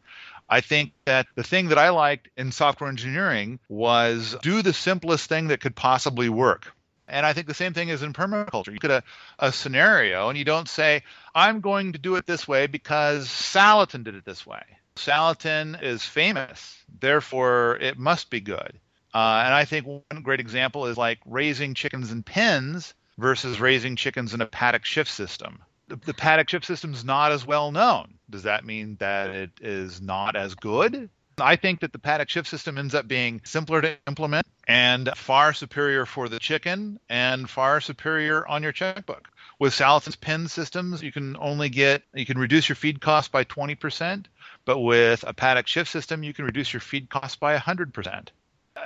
[0.49, 5.29] I think that the thing that I liked in software engineering was do the simplest
[5.29, 6.73] thing that could possibly work.
[7.09, 8.73] And I think the same thing is in permaculture.
[8.73, 9.03] You get a,
[9.39, 11.03] a scenario and you don't say,
[11.35, 14.63] I'm going to do it this way because Salatin did it this way.
[14.97, 18.79] Salatin is famous, therefore it must be good.
[19.15, 23.97] Uh, and I think one great example is like raising chickens in pens versus raising
[23.97, 25.61] chickens in a paddock shift system.
[25.93, 28.15] The, the paddock shift system is not as well known.
[28.31, 31.11] Does that mean that it is not as good?
[31.39, 35.53] I think that the paddock shift system ends up being simpler to implement and far
[35.53, 39.29] superior for the chicken and far superior on your checkbook.
[39.59, 43.45] With Salatin's pen systems, you can only get you can reduce your feed cost by
[43.45, 44.25] 20%,
[44.65, 48.29] but with a paddock shift system, you can reduce your feed cost by 100%.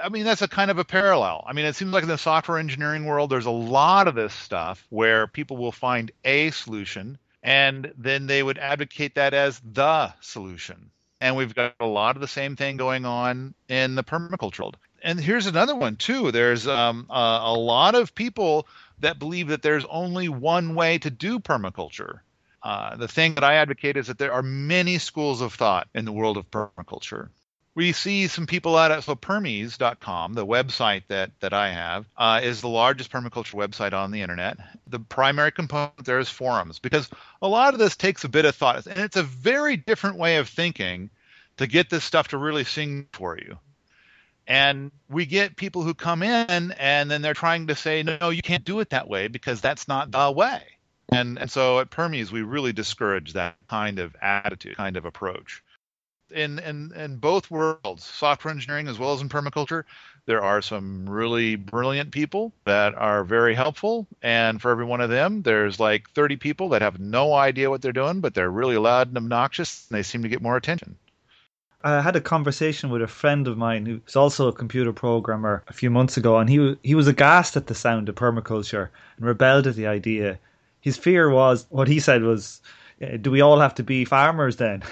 [0.02, 1.44] I mean, that's a kind of a parallel.
[1.46, 4.32] I mean, it seems like in the software engineering world, there's a lot of this
[4.32, 10.12] stuff where people will find a solution and then they would advocate that as the
[10.20, 10.90] solution.
[11.20, 14.76] And we've got a lot of the same thing going on in the permaculture world.
[15.02, 16.32] And here's another one, too.
[16.32, 18.66] There's um, a, a lot of people
[18.98, 22.20] that believe that there's only one way to do permaculture.
[22.62, 26.04] Uh, the thing that I advocate is that there are many schools of thought in
[26.04, 27.28] the world of permaculture.
[27.76, 32.40] We see some people out at so Permies.com, the website that, that I have, uh,
[32.42, 34.56] is the largest permaculture website on the internet.
[34.86, 37.10] The primary component there is forums because
[37.42, 40.38] a lot of this takes a bit of thought, and it's a very different way
[40.38, 41.10] of thinking
[41.58, 43.58] to get this stuff to really sing for you.
[44.46, 48.40] And we get people who come in and then they're trying to say, no, you
[48.40, 50.62] can't do it that way because that's not the way.
[51.10, 55.62] And, and so at Permies, we really discourage that kind of attitude, kind of approach.
[56.30, 59.84] In, in, in both worlds, software engineering as well as in permaculture,
[60.26, 64.06] there are some really brilliant people that are very helpful.
[64.22, 67.82] And for every one of them, there's like 30 people that have no idea what
[67.82, 70.96] they're doing, but they're really loud and obnoxious, and they seem to get more attention.
[71.84, 75.72] I had a conversation with a friend of mine who's also a computer programmer a
[75.72, 79.68] few months ago, and he he was aghast at the sound of permaculture and rebelled
[79.68, 80.40] at the idea
[80.86, 82.60] his fear was what he said was,
[83.02, 84.84] uh, do we all have to be farmers then?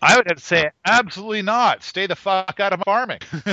[0.00, 1.82] I would have to say absolutely not.
[1.82, 3.20] Stay the fuck out of farming.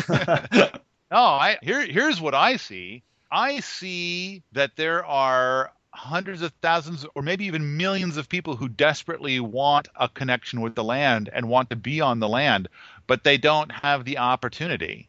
[0.51, 0.69] no,
[1.11, 3.03] I here here's what I see.
[3.31, 8.67] I see that there are hundreds of thousands or maybe even millions of people who
[8.67, 12.67] desperately want a connection with the land and want to be on the land,
[13.07, 15.07] but they don't have the opportunity.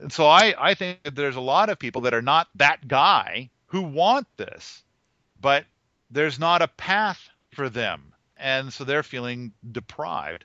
[0.00, 2.86] And so I, I think that there's a lot of people that are not that
[2.86, 4.82] guy who want this,
[5.40, 5.64] but
[6.10, 8.12] there's not a path for them.
[8.36, 10.44] And so they're feeling deprived.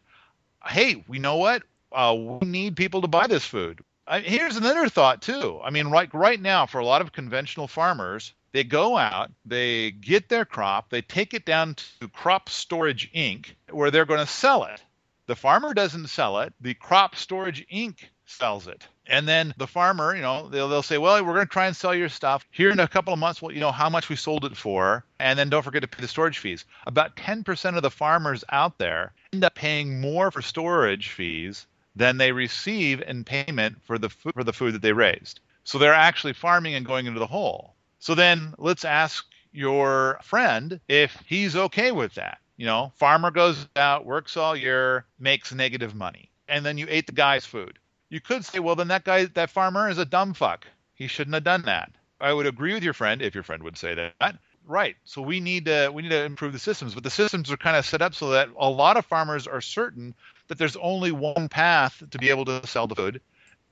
[0.66, 1.64] Hey, we know what?
[1.92, 3.84] Uh, we need people to buy this food.
[4.08, 5.60] I, here's another thought too.
[5.64, 9.92] I mean, like right now, for a lot of conventional farmers, they go out, they
[9.92, 14.26] get their crop, they take it down to Crop Storage Inc., where they're going to
[14.26, 14.84] sell it.
[15.28, 16.54] The farmer doesn't sell it.
[16.60, 18.00] The Crop Storage Inc.
[18.26, 18.86] sells it.
[19.08, 21.76] And then the farmer, you know, they'll, they'll say, well, we're going to try and
[21.76, 23.42] sell your stuff here in a couple of months.
[23.42, 26.02] Well, you know how much we sold it for, and then don't forget to pay
[26.02, 26.66] the storage fees.
[26.86, 31.66] About 10% of the farmers out there end up paying more for storage fees
[31.96, 35.40] than they receive in payment for the food, for the food that they raised.
[35.64, 37.76] So they're actually farming and going into the hole.
[38.00, 42.40] So then let's ask your friend if he's okay with that.
[42.58, 47.08] You know, farmer goes out, works all year, makes negative money, and then you ate
[47.08, 47.80] the guy's food.
[48.10, 50.68] You could say, well, then that guy, that farmer is a dumb fuck.
[50.94, 51.92] He shouldn't have done that.
[52.20, 54.36] I would agree with your friend if your friend would say that.
[54.72, 54.96] Right.
[55.04, 57.76] So we need to we need to improve the systems, but the systems are kind
[57.76, 60.16] of set up so that a lot of farmers are certain
[60.48, 63.20] that there's only one path to be able to sell the food,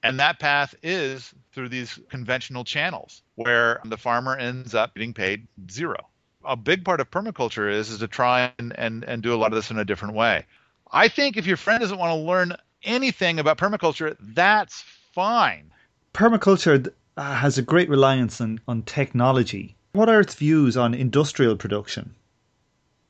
[0.04, 5.48] and that path is through these conventional channels where the farmer ends up getting paid
[5.72, 5.96] zero.
[6.44, 9.54] A big part of permaculture is is to try and, and, and do a lot
[9.54, 10.46] of this in a different way.
[10.92, 14.84] I think if your friend doesn't want to learn anything about permaculture, that's
[15.14, 15.72] fine.
[16.14, 19.78] Permaculture uh, has a great reliance on, on technology.
[19.92, 22.14] What are its views on industrial production?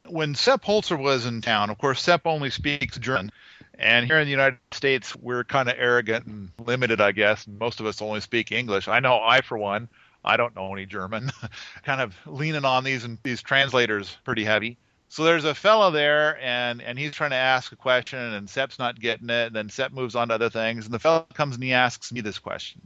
[0.07, 3.31] When Sepp Holzer was in town, of course, Sepp only speaks German.
[3.77, 7.47] And here in the United States, we're kind of arrogant and limited, I guess.
[7.47, 8.87] Most of us only speak English.
[8.87, 9.89] I know I, for one,
[10.23, 11.31] I don't know any German.
[11.83, 14.77] kind of leaning on these and these translators pretty heavy.
[15.09, 18.77] So there's a fellow there, and and he's trying to ask a question, and Sepp's
[18.77, 19.47] not getting it.
[19.47, 22.11] And then Sepp moves on to other things, and the fellow comes and he asks
[22.11, 22.81] me this question,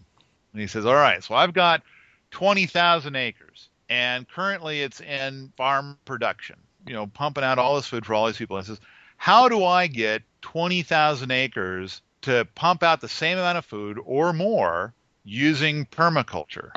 [0.53, 1.83] and he says, "All right, so I've got
[2.31, 7.87] twenty thousand acres, and currently it's in farm production, you know, pumping out all this
[7.87, 8.79] food for all these people." And says,
[9.17, 13.99] "How do I get twenty thousand acres to pump out the same amount of food
[14.05, 14.93] or more
[15.23, 16.71] using permaculture?"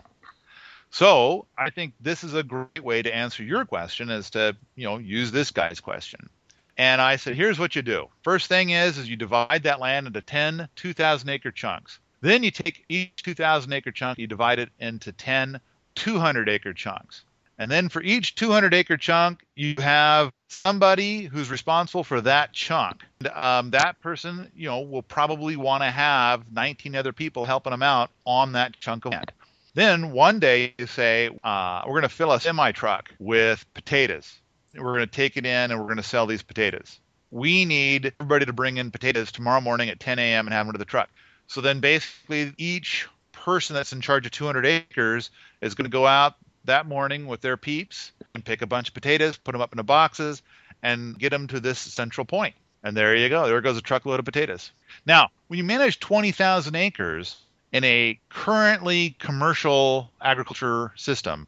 [0.90, 4.84] So I think this is a great way to answer your question is to, you
[4.84, 6.30] know, use this guy's question.
[6.78, 8.08] And I said, here's what you do.
[8.22, 11.98] First thing is, is you divide that land into 10 2,000 acre chunks.
[12.20, 15.60] Then you take each 2,000 acre chunk, you divide it into 10
[15.96, 17.24] 200 acre chunks.
[17.58, 23.02] And then for each 200 acre chunk, you have somebody who's responsible for that chunk.
[23.20, 27.70] And, um, that person, you know, will probably want to have 19 other people helping
[27.70, 29.32] them out on that chunk of land.
[29.74, 34.38] Then one day you say, uh, we're going to fill a semi truck with potatoes.
[34.74, 36.98] We're going to take it in and we're going to sell these potatoes.
[37.30, 40.46] We need everybody to bring in potatoes tomorrow morning at 10 a.m.
[40.46, 41.08] and have them to the truck.
[41.46, 46.06] So then basically each person that's in charge of 200 acres is going to go
[46.06, 49.72] out that morning with their peeps and pick a bunch of potatoes, put them up
[49.72, 50.42] in the boxes,
[50.82, 52.54] and get them to this central point.
[52.82, 53.46] And there you go.
[53.46, 54.72] There goes a truckload of potatoes.
[55.06, 57.36] Now, when you manage 20,000 acres,
[57.72, 61.46] in a currently commercial agriculture system,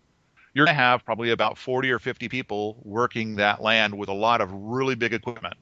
[0.53, 4.15] you're going to have probably about 40 or 50 people working that land with a
[4.15, 5.55] lot of really big equipment.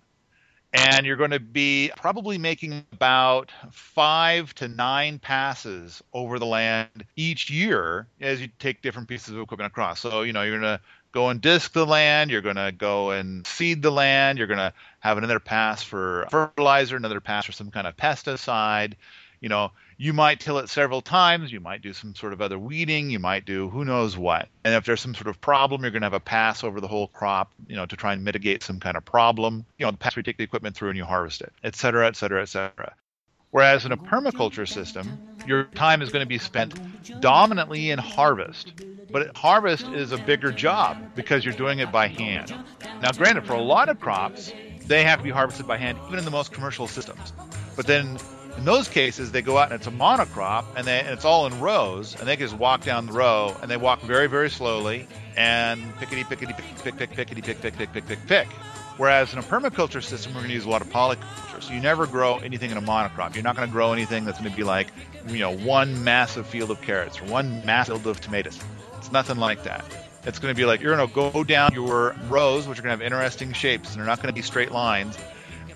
[0.73, 7.05] And you're going to be probably making about five to nine passes over the land
[7.17, 10.01] each year as you take different pieces of equipment across.
[10.01, 10.81] So, you know, you're going to
[11.13, 14.59] go and disc the land, you're going to go and seed the land, you're going
[14.59, 18.95] to have another pass for fertilizer, another pass for some kind of pesticide.
[19.41, 21.51] You know, you might till it several times.
[21.51, 23.11] You might do some sort of other weeding.
[23.11, 24.49] You might do who knows what.
[24.65, 26.89] And if there's some sort of problem, you're going to have a pass over the
[26.89, 29.65] whole crop, you know, to try and mitigate some kind of problem.
[29.79, 32.07] You know, the pass you take the equipment through and you harvest it, et cetera,
[32.07, 32.95] et cetera, et cetera.
[33.53, 36.75] Whereas in a permaculture system, your time is going to be spent
[37.21, 38.73] dominantly in harvest.
[39.11, 42.53] But harvest is a bigger job because you're doing it by hand.
[43.01, 44.53] Now, granted, for a lot of crops,
[44.87, 47.33] they have to be harvested by hand, even in the most commercial systems.
[47.77, 48.19] But then
[48.57, 51.47] in those cases, they go out and it's a monocrop, and, they, and it's all
[51.47, 55.07] in rows, and they just walk down the row, and they walk very, very slowly,
[55.37, 58.49] and pickety, pickety, pick, pick, pick, pickety, pick, pick, pick, pick, pick, pick.
[58.97, 61.63] Whereas in a permaculture system, we're going to use a lot of polyculture.
[61.63, 63.35] So you never grow anything in a monocrop.
[63.35, 64.89] You're not going to grow anything that's going to be like,
[65.29, 68.59] you know, one massive field of carrots or one massive field of tomatoes.
[68.97, 69.85] It's nothing like that.
[70.25, 72.99] It's going to be like you're going to go down your rows, which are going
[72.99, 75.17] to have interesting shapes, and they're not going to be straight lines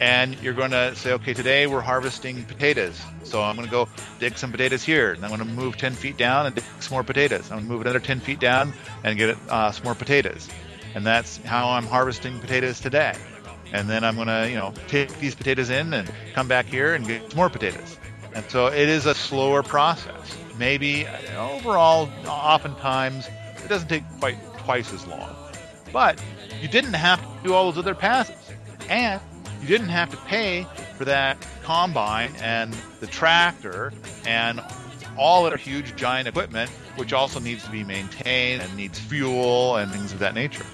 [0.00, 2.98] and you're going to say, okay, today we're harvesting potatoes.
[3.22, 3.86] So I'm going to go
[4.18, 6.94] dig some potatoes here, and I'm going to move 10 feet down and dig some
[6.94, 7.50] more potatoes.
[7.50, 8.72] I'm going to move another 10 feet down
[9.04, 10.48] and get uh, some more potatoes.
[10.94, 13.14] And that's how I'm harvesting potatoes today.
[13.72, 16.94] And then I'm going to, you know, take these potatoes in and come back here
[16.94, 17.98] and get some more potatoes.
[18.34, 20.36] And so it is a slower process.
[20.58, 23.28] Maybe overall, oftentimes,
[23.62, 25.36] it doesn't take quite twice as long.
[25.92, 26.22] But
[26.60, 28.36] you didn't have to do all those other passes.
[28.88, 29.20] And
[29.60, 33.92] you didn't have to pay for that combine and the tractor
[34.26, 34.60] and
[35.18, 39.90] all that huge giant equipment, which also needs to be maintained and needs fuel and
[39.92, 40.64] things of that nature.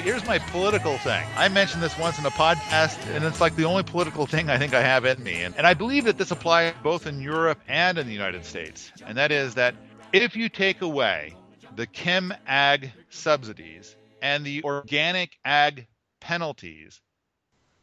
[0.00, 1.24] Here's my political thing.
[1.36, 4.58] I mentioned this once in a podcast, and it's like the only political thing I
[4.58, 5.42] think I have in me.
[5.42, 8.92] And, and I believe that this applies both in Europe and in the United States.
[9.06, 9.74] And that is that
[10.12, 11.34] if you take away
[11.74, 15.86] the chem ag subsidies and the organic ag
[16.20, 17.00] penalties,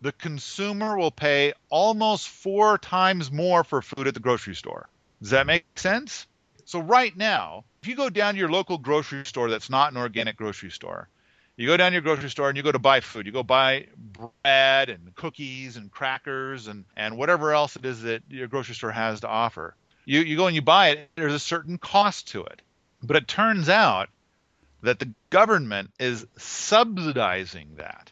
[0.01, 4.89] the consumer will pay almost four times more for food at the grocery store.
[5.21, 6.27] Does that make sense?
[6.65, 9.97] So, right now, if you go down to your local grocery store that's not an
[9.97, 11.07] organic grocery store,
[11.55, 13.25] you go down to your grocery store and you go to buy food.
[13.25, 18.23] You go buy bread and cookies and crackers and, and whatever else it is that
[18.29, 19.75] your grocery store has to offer.
[20.05, 22.61] You, you go and you buy it, there's a certain cost to it.
[23.03, 24.09] But it turns out
[24.81, 28.11] that the government is subsidizing that.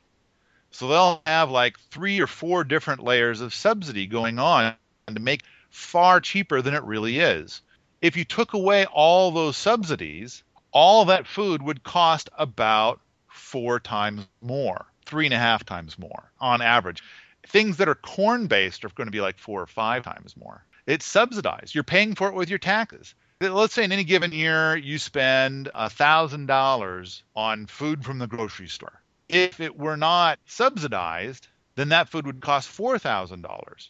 [0.72, 4.76] So they'll have like three or four different layers of subsidy going on
[5.08, 7.62] to make far cheaper than it really is.
[8.02, 13.02] If you took away all those subsidies, all that food would cost about
[13.32, 17.04] four times more, three and a half times more on average.
[17.48, 20.64] Things that are corn based are going to be like four or five times more.
[20.86, 21.74] It's subsidized.
[21.74, 23.16] You're paying for it with your taxes.
[23.40, 29.02] Let's say in any given year you spend $1,000 on food from the grocery store.
[29.30, 33.90] If it were not subsidized, then that food would cost $4,000.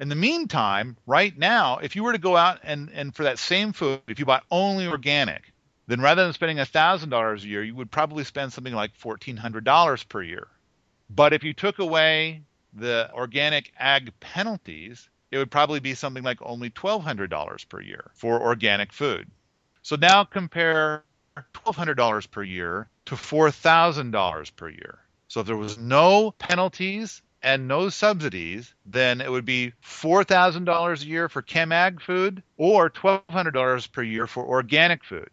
[0.00, 3.38] In the meantime, right now, if you were to go out and, and for that
[3.38, 5.52] same food, if you buy only organic,
[5.88, 10.22] then rather than spending $1,000 a year, you would probably spend something like $1,400 per
[10.22, 10.46] year.
[11.08, 12.42] But if you took away
[12.74, 18.40] the organic ag penalties, it would probably be something like only $1,200 per year for
[18.40, 19.30] organic food.
[19.82, 21.04] So now compare
[21.38, 24.98] $1,200 per year to $4,000 per year.
[25.28, 31.06] So if there was no penalties and no subsidies, then it would be $4,000 a
[31.06, 35.30] year for ChemAg food or $1,200 per year for organic food.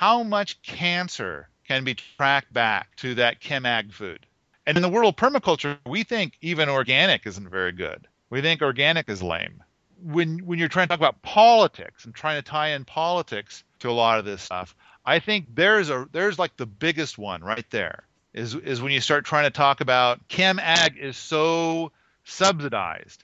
[0.00, 4.24] How much cancer can be tracked back to that ChemAg food?
[4.66, 8.08] And in the world of permaculture, we think even organic isn't very good.
[8.30, 9.62] We think organic is lame.
[10.02, 13.90] When when you're trying to talk about politics and trying to tie in politics to
[13.90, 14.74] a lot of this stuff,
[15.04, 19.02] I think there's a there's like the biggest one right there is is when you
[19.02, 21.92] start trying to talk about chem ag is so
[22.24, 23.22] subsidized.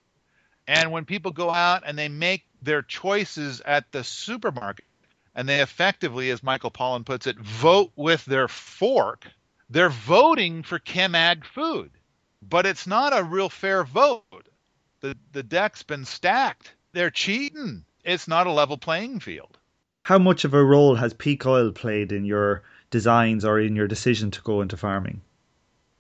[0.69, 4.85] And when people go out and they make their choices at the supermarket
[5.37, 9.27] and they effectively, as Michael Pollan puts it, vote with their fork,
[9.69, 11.91] they're voting for chem ag food.
[12.41, 14.49] But it's not a real fair vote.
[15.01, 16.75] The the deck's been stacked.
[16.93, 17.85] They're cheating.
[18.03, 19.59] It's not a level playing field.
[20.05, 23.89] How much of a role has peak oil played in your designs or in your
[23.89, 25.21] decision to go into farming?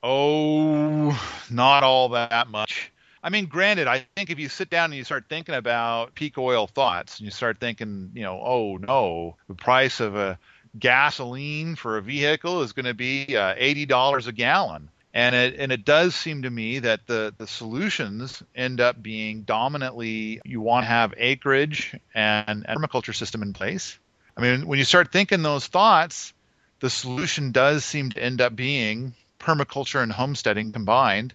[0.02, 1.20] Oh,
[1.50, 2.92] not all that much.
[3.26, 6.38] I mean, granted, I think if you sit down and you start thinking about peak
[6.38, 10.38] oil thoughts, and you start thinking, you know, oh no, the price of a
[10.78, 15.56] gasoline for a vehicle is going to be uh, eighty dollars a gallon, and it
[15.58, 20.60] and it does seem to me that the the solutions end up being dominantly you
[20.60, 23.98] want to have acreage and, and permaculture system in place.
[24.36, 26.32] I mean, when you start thinking those thoughts,
[26.78, 31.34] the solution does seem to end up being permaculture and homesteading combined.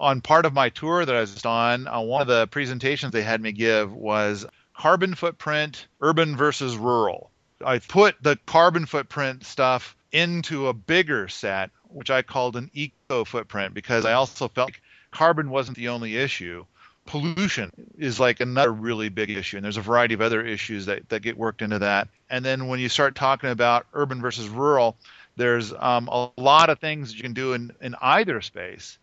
[0.00, 3.22] On part of my tour that I was on, uh, one of the presentations they
[3.22, 7.30] had me give was carbon footprint, urban versus rural.
[7.62, 13.24] I put the carbon footprint stuff into a bigger set, which I called an eco
[13.26, 14.80] footprint, because I also felt like
[15.10, 16.64] carbon wasn't the only issue.
[17.04, 21.06] Pollution is like another really big issue, and there's a variety of other issues that,
[21.10, 22.08] that get worked into that.
[22.30, 24.96] And then when you start talking about urban versus rural,
[25.36, 28.96] there's um, a lot of things that you can do in, in either space.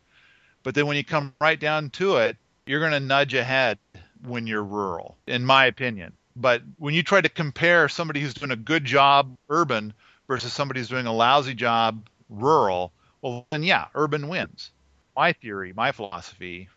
[0.67, 3.79] But then when you come right down to it, you're going to nudge ahead
[4.25, 6.11] when you're rural, in my opinion.
[6.35, 9.93] But when you try to compare somebody who's doing a good job urban
[10.27, 12.91] versus somebody who's doing a lousy job rural,
[13.21, 14.71] well, then yeah, urban wins.
[15.15, 16.67] My theory, my philosophy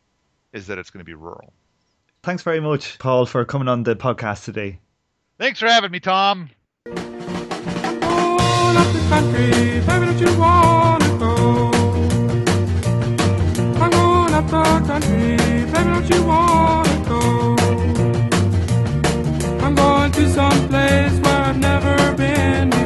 [0.53, 1.53] is that it's going to be rural.
[2.23, 4.79] Thanks very much, Paul, for coming on the podcast today.
[5.37, 6.51] Thanks for having me, Tom.
[14.51, 17.57] The baby, don't you wanna go?
[19.65, 22.80] I'm going to some place where I've never been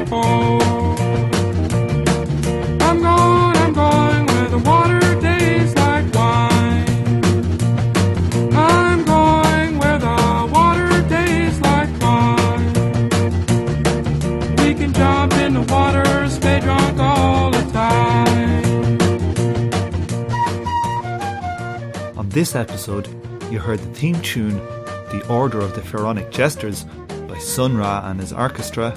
[22.35, 23.07] this episode,
[23.49, 26.83] you heard the theme tune The Order of the Pharaonic Jesters
[27.29, 28.93] by Sun Ra and his orchestra,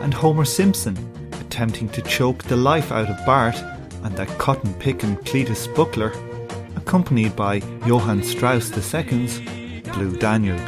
[0.00, 0.96] and Homer Simpson,
[1.40, 3.56] attempting to choke the life out of Bart
[4.04, 6.14] and that cotton picking Cletus Spuckler,
[6.76, 9.40] accompanied by Johann Strauss II's
[9.80, 10.60] Blue Danube.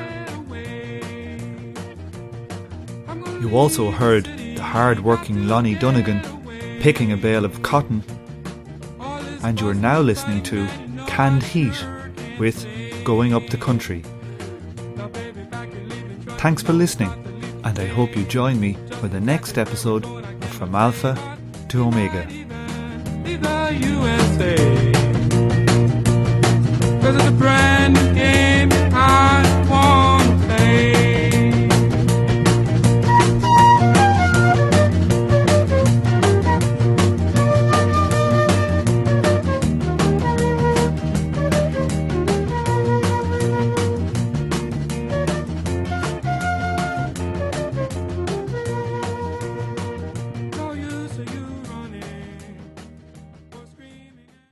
[3.40, 6.22] You also heard the hard-working Lonnie Donegan
[6.80, 8.02] picking a bale of cotton,
[9.44, 10.66] and you are now listening to
[11.16, 11.82] Canned Heat
[12.38, 12.66] with
[13.02, 14.02] Going Up the Country.
[16.36, 17.10] Thanks for listening,
[17.64, 21.16] and I hope you join me for the next episode of From Alpha
[21.70, 22.24] to Omega.
[27.00, 28.15] Cause it's a brand